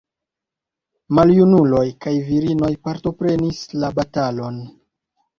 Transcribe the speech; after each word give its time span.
Maljunuloj 1.17 1.83
kaj 2.05 2.13
virinoj 2.29 2.69
partoprenis 2.87 3.59
la 3.83 3.91
batalon. 4.01 4.57